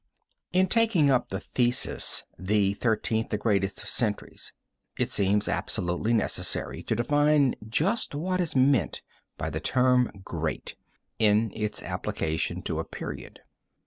In 0.51 0.65
taking 0.65 1.11
up 1.11 1.29
the 1.29 1.39
thesis, 1.39 2.23
The 2.39 2.73
Thirteenth 2.73 3.29
the 3.29 3.37
Greatest 3.37 3.83
of 3.83 3.87
Centuries, 3.87 4.51
it 4.97 5.11
seems 5.11 5.47
absolutely 5.47 6.11
necessary 6.11 6.81
to 6.81 6.95
define 6.95 7.53
just 7.69 8.15
what 8.15 8.41
is 8.41 8.55
meant 8.55 9.03
by 9.37 9.51
the 9.51 9.59
term 9.59 10.09
great, 10.23 10.75
in 11.19 11.51
its 11.55 11.83
application 11.83 12.63
to 12.63 12.79
a 12.79 12.83
period. 12.83 13.41